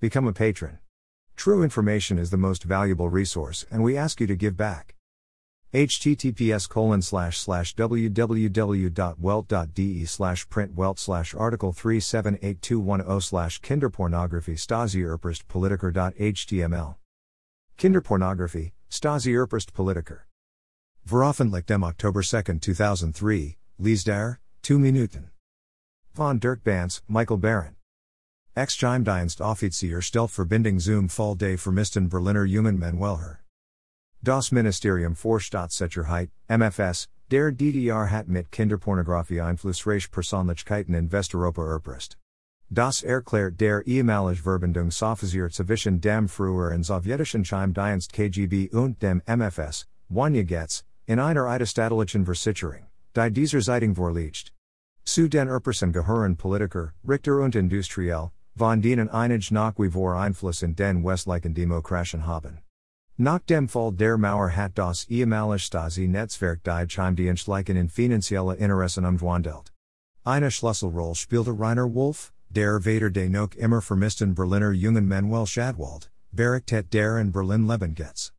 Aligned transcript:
Become 0.00 0.28
a 0.28 0.32
patron. 0.32 0.78
True 1.34 1.64
information 1.64 2.18
is 2.18 2.30
the 2.30 2.36
most 2.36 2.62
valuable 2.62 3.08
resource, 3.08 3.66
and 3.68 3.82
we 3.82 3.96
ask 3.96 4.20
you 4.20 4.28
to 4.28 4.36
give 4.36 4.56
back. 4.56 4.94
https 5.74 6.68
colon 6.68 7.02
slash 7.02 7.38
slash 7.38 7.74
www.welt.de 7.74 8.44
slash 10.04 10.48
print 10.48 10.74
welt 10.76 10.98
slash 11.00 11.34
article 11.34 11.72
378210 11.72 13.20
slash 13.20 13.60
kinderpornography 13.60 14.54
Stasi 14.56 15.02
Erprist 15.02 15.48
Politiker.html 15.48 16.94
Kinderpornography, 17.76 18.72
Stasi 18.90 19.32
Erprist 19.32 19.72
Politiker. 19.72 20.26
Veröffentlicht 21.04 21.66
dem 21.66 21.82
October 21.82 22.22
2, 22.22 22.60
2003, 22.60 23.56
Leesdaer, 23.78 24.38
2 24.62 24.78
Minuten. 24.78 25.30
Von 26.12 26.38
Dirk 26.38 26.62
Banse, 26.62 27.02
Michael 27.08 27.38
Baron. 27.38 27.77
Ex-Geheimdienst 28.58 29.40
Offizier 29.40 30.02
stellt 30.02 30.32
Verbindung 30.32 30.80
zum 30.80 31.08
Fall 31.08 31.36
des 31.36 31.62
vermissten 31.62 32.08
Berliner 32.08 32.42
Jungen 32.42 32.76
Manuelher. 32.76 33.38
Das 34.20 34.50
Ministerium 34.50 35.14
für 35.14 35.38
Staatssicherheit, 35.38 36.30
MFS, 36.48 37.06
der 37.30 37.52
DDR 37.52 38.10
hat 38.10 38.26
mit 38.26 38.50
Kinderpornografie 38.50 39.40
einflussreiche 39.42 40.08
Persönlichkeiten 40.10 40.94
in 40.94 41.12
Westeuropa 41.12 41.64
erpresst. 41.64 42.18
Das 42.68 43.04
erklärt 43.04 43.60
der 43.60 43.86
ehemalige 43.86 44.42
Verbindungsoffizier 44.42 45.50
zwischen 45.50 46.00
dem 46.00 46.26
früheren 46.26 46.82
sowjetischen 46.82 47.44
Geheimdienst 47.44 48.12
KGB 48.12 48.70
und 48.70 49.00
dem 49.00 49.22
MFS, 49.24 49.86
Wanja 50.08 50.42
Getz, 50.42 50.84
in 51.06 51.20
einer 51.20 51.46
eidesstattlichen 51.46 52.24
Versicherung, 52.24 52.88
die 53.14 53.30
dieser 53.30 53.60
Zeitung 53.60 53.94
vorliegt. 53.94 54.52
Zu 55.04 55.28
den 55.28 55.46
Erpressen 55.46 55.92
gehören 55.92 56.36
Politiker, 56.36 56.92
Richter 57.08 57.38
und 57.38 57.54
Industriell, 57.54 58.32
von 58.58 58.82
denen 58.82 59.08
einige 59.08 59.54
nach 59.54 59.78
wie 59.78 59.90
vor 59.90 60.16
Einfluss 60.16 60.62
in 60.62 60.74
den 60.74 61.04
westlichen 61.04 61.54
Demokratien 61.54 62.26
haben. 62.26 62.58
Nach 63.16 63.40
dem 63.40 63.68
Fall 63.68 63.92
der 63.92 64.18
Mauer 64.18 64.50
hat 64.54 64.78
das 64.78 65.04
ehemalige 65.08 65.58
Stasi-Netzwerk 65.58 66.62
die 66.62 66.86
Geheimdienstlichen 66.86 67.76
in 67.76 67.88
finanzielle 67.88 68.54
Interessen 68.56 69.04
umgewandelt. 69.04 69.72
Eine 70.24 70.50
Schlüsselrolle 70.50 71.14
spielte 71.14 71.58
Rainer 71.58 71.92
Wolf, 71.94 72.32
der 72.50 72.80
Vater 72.80 73.10
de 73.10 73.28
noch 73.28 73.54
immer 73.56 73.80
vermissten 73.80 74.34
Berliner 74.34 74.72
Jungen 74.72 75.08
Manuel 75.08 75.46
Schadwald, 75.46 76.10
Berichtet 76.30 76.92
der 76.92 77.18
in 77.18 77.32
Berlin 77.32 77.66
Leben 77.66 77.94
Getz. 77.94 78.32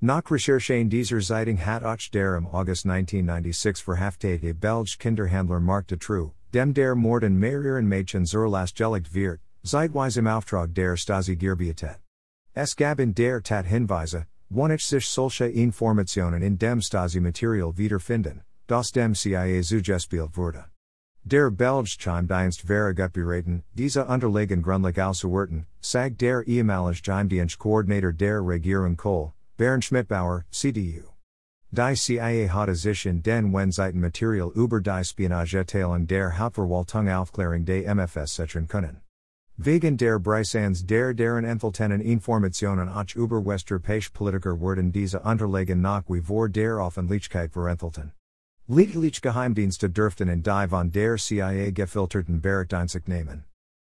Nach 0.00 0.22
Recherchen 0.30 0.88
dieser 0.88 1.20
Zeitung 1.20 1.58
hat 1.58 1.82
auch 1.82 2.10
der 2.12 2.36
im 2.36 2.46
August 2.46 2.86
1996 2.86 3.82
verhaftete 3.82 4.54
Belge 4.54 4.96
Kinderhandler 4.98 5.58
Marc 5.60 5.88
Dutroux, 5.88 6.32
dem 6.54 6.72
der 6.72 6.94
Morden 6.94 7.38
mehrerer 7.38 7.82
Mädchen 7.82 8.24
zur 8.24 8.48
Last 8.48 8.76
gelegt 8.76 9.12
wird, 9.12 9.40
zeitweise 9.64 10.20
im 10.20 10.26
Auftrag 10.26 10.74
der 10.74 10.96
Stasi 10.96 11.36
gearbeitet. 11.36 12.00
Es 12.54 12.74
gab 12.74 13.00
in 13.00 13.14
der 13.14 13.42
Tat 13.42 13.66
Hinweise, 13.66 14.26
wonach 14.50 14.80
sich 14.80 15.06
solche 15.06 15.46
Informationen 15.46 16.42
in 16.42 16.58
dem 16.58 16.80
Stasi-Material 16.80 17.76
wiederfinden, 17.76 18.42
das 18.66 18.90
dem 18.90 19.14
CIA 19.14 19.62
zugespielt 19.62 20.36
wurde. 20.36 20.64
Der 21.24 21.50
Belge 21.50 21.96
Geheimdienst 21.98 22.66
wäre 22.68 22.94
gut 22.94 23.12
beraten, 23.12 23.62
diese 23.74 24.06
Unterlagen 24.06 24.62
gründlich 24.62 24.98
auszuwerten, 25.00 25.66
sagt 25.80 26.20
der 26.22 26.46
ehemalige 26.46 27.02
Geheimdienstkoordinator 27.02 28.12
der 28.12 28.40
Regierung 28.40 28.96
Kohl, 28.96 29.32
Bernd 29.58 29.84
Schmidbauer, 29.84 30.44
CDU. 30.50 31.17
Die 31.70 31.94
CIA 31.94 32.48
hatte 32.48 32.74
sich 32.74 33.04
in 33.04 33.22
den 33.22 33.52
Wendseitenmaterial 33.52 34.50
über 34.54 34.80
die 34.80 35.04
Spionageteilung 35.04 36.06
der 36.06 36.38
Hauptverwaltung 36.38 37.10
Aufklärung 37.10 37.66
des 37.66 37.86
MFS 37.86 38.36
sichern 38.36 38.66
können. 38.66 39.02
Wegen 39.58 39.98
der 39.98 40.18
Brisans 40.18 40.86
der 40.86 41.12
deren 41.12 41.44
enthaltenen 41.44 42.00
Informationen 42.00 42.88
auch 42.88 43.14
über 43.14 43.44
Westerpache 43.44 44.10
Politiker 44.14 44.58
wurden 44.60 44.92
diese 44.92 45.20
Unterlagen 45.20 45.82
nach 45.82 46.04
wie 46.08 46.22
vor 46.22 46.48
der 46.48 46.78
Öffentlichkeit 46.78 47.52
verenthalten. 47.52 48.12
Lediglich 48.66 49.20
Geheimdienste 49.20 49.90
dürften 49.90 50.28
in 50.28 50.42
die 50.42 50.68
von 50.70 50.90
der 50.90 51.16
CIA 51.16 51.72
gefilterten 51.72 52.40
Berichteinsicht 52.40 53.08
nehmen. 53.08 53.44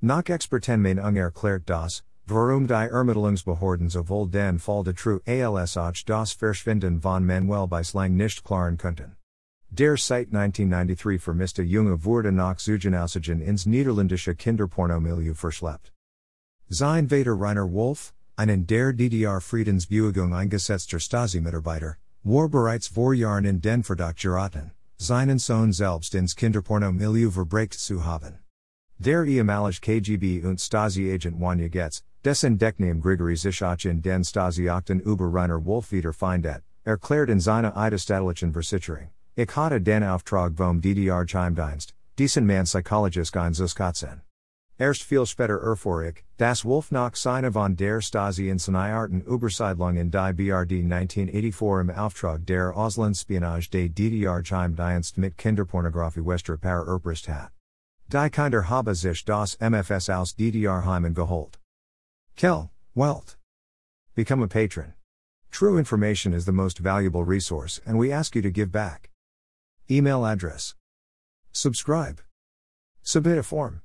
Nach 0.00 0.24
Expertenmain 0.26 0.98
unerklärt 0.98 1.64
das, 1.66 2.02
warum 2.28 2.66
die 2.66 2.74
Ermittlungsbehörden 2.74 3.88
sowohl 3.88 4.28
den 4.28 4.58
Fall 4.58 4.84
Dutroux 4.84 5.20
als 5.26 5.76
auch 5.76 5.92
das 6.04 6.32
Verschwinden 6.32 7.00
von 7.00 7.24
Manuel 7.24 7.66
Bislang 7.66 8.16
nicht 8.16 8.44
klaren 8.44 8.76
konnten. 8.76 9.16
Der 9.70 9.96
seit 9.96 10.34
1993 10.34 11.20
vermisste 11.20 11.62
Junge 11.62 12.04
wurde 12.04 12.32
nach 12.32 12.56
Zugenausigen 12.56 13.40
ins 13.40 13.66
niederländische 13.66 14.34
Kinderpornomilieu 14.34 15.34
verschleppt. 15.34 15.92
Sein 16.68 17.08
Vater 17.08 17.38
Rainer 17.38 17.70
Wolf, 17.70 18.14
ein 18.36 18.48
in 18.48 18.66
der 18.66 18.92
DDR 18.92 19.40
Friedensbewegung 19.40 20.34
eingesetzter 20.34 20.98
Stasi-Mitarbeiter, 20.98 21.96
war 22.22 22.48
bereits 22.48 22.88
vor 22.88 23.14
Jahren 23.14 23.44
in 23.44 23.60
den 23.60 23.82
Verdacht 23.82 24.20
geraten, 24.20 24.72
seinen 24.96 25.38
Sohn 25.38 25.72
selbst 25.72 26.14
ins 26.14 26.34
Kinderpornomilieu 26.34 27.30
verbreitet 27.30 27.80
zu 27.80 28.04
haben. 28.04 28.38
Der 28.98 29.24
ehemalige 29.24 29.80
KGB 29.80 30.44
und 30.44 30.60
Stasi-Agent 30.60 31.40
Wanja 31.40 31.68
Getz, 31.68 32.02
dessen 32.24 32.58
Deckname 32.58 33.00
Grigory 33.00 33.36
Zishach 33.36 33.84
in 33.84 34.02
den 34.02 34.22
Stasi-Akten 34.22 35.00
über 35.00 35.32
Rainer 35.32 35.64
Wolf 35.64 35.92
wieder 35.92 36.12
findet, 36.12 36.62
erklärt 36.84 37.30
in 37.30 37.40
seiner 37.40 37.76
Eidesstattlichen 37.76 38.52
Versicherung. 38.52 39.10
Ich 39.36 39.54
hatte 39.54 39.80
den 39.80 40.02
Auftrag 40.02 40.56
vom 40.56 40.80
DDR 40.80 41.24
Geheimdienst, 41.24 41.94
diesen 42.18 42.46
Mann 42.46 42.64
psychologisch 42.64 43.34
einzuskatzen. 43.36 44.22
Erst 44.80 45.02
viel 45.02 45.26
später 45.26 45.60
erfuhr 45.60 46.04
ich, 46.04 46.24
dass 46.36 46.64
Wolf 46.64 46.92
nach 46.92 47.16
von 47.52 47.76
der 47.76 48.00
Stasi 48.00 48.48
in 48.48 48.74
Arten 48.76 49.22
Übersiedlung 49.22 49.96
in 49.96 50.12
die 50.12 50.32
BRD 50.32 50.84
1984 50.84 51.80
im 51.80 51.90
Auftrag 51.90 52.46
der 52.46 52.76
Auslandsspionage 52.76 53.70
des 53.70 53.92
DDR 53.92 54.40
Geheimdienst 54.40 55.18
mit 55.18 55.36
Kinderpornografie 55.36 56.24
Westeuropa 56.24 56.84
erpresst 56.86 57.28
hat. 57.28 57.50
Die 58.06 58.30
Kinder 58.30 58.68
habe 58.68 58.94
sich 58.94 59.24
das 59.24 59.58
MFS 59.60 60.10
aus 60.10 60.36
DDR 60.36 60.84
Heimen 60.84 61.12
geholt. 61.12 61.57
Kell, 62.38 62.70
Welt. 62.94 63.34
Become 64.14 64.44
a 64.44 64.46
patron. 64.46 64.94
True 65.50 65.76
information 65.76 66.32
is 66.32 66.44
the 66.44 66.52
most 66.52 66.78
valuable 66.78 67.24
resource, 67.24 67.80
and 67.84 67.98
we 67.98 68.12
ask 68.12 68.36
you 68.36 68.42
to 68.42 68.50
give 68.52 68.70
back. 68.70 69.10
Email 69.90 70.24
address. 70.24 70.76
Subscribe. 71.50 72.20
Submit 73.02 73.38
a 73.38 73.42
form. 73.42 73.82